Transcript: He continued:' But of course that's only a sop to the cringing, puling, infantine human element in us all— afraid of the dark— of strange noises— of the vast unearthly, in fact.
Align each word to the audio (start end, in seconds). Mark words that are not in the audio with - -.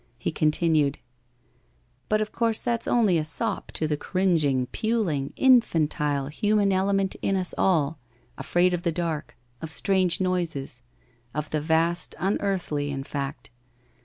He 0.17 0.31
continued:' 0.31 0.97
But 2.09 2.21
of 2.21 2.31
course 2.31 2.59
that's 2.59 2.87
only 2.87 3.19
a 3.19 3.23
sop 3.23 3.71
to 3.73 3.87
the 3.87 3.95
cringing, 3.97 4.65
puling, 4.71 5.31
infantine 5.35 6.31
human 6.31 6.73
element 6.73 7.15
in 7.21 7.35
us 7.35 7.53
all— 7.55 7.99
afraid 8.39 8.73
of 8.73 8.81
the 8.81 8.91
dark— 8.91 9.37
of 9.61 9.69
strange 9.71 10.19
noises— 10.19 10.81
of 11.35 11.51
the 11.51 11.61
vast 11.61 12.15
unearthly, 12.17 12.89
in 12.89 13.03
fact. 13.03 13.51